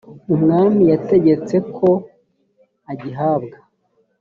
umwami 0.35 0.83
yategetse 0.91 1.55
ko 1.75 1.89
agihabwa 2.91 3.57